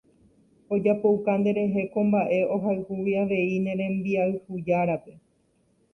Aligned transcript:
Ojapouka 0.75 1.31
nderehe 1.39 1.81
ko 1.91 1.99
mba'e 2.07 2.39
ohayhúgui 2.55 3.13
avei 3.21 3.57
ne 3.63 3.73
rembiayhujárape. 3.79 5.13